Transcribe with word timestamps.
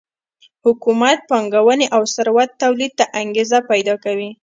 حکومت 0.65 1.17
پانګونې 1.29 1.87
او 1.95 2.01
ثروت 2.15 2.49
تولید 2.63 2.91
ته 2.99 3.05
انګېزه 3.19 3.59
پیدا 3.71 3.95
کوي 4.03 4.29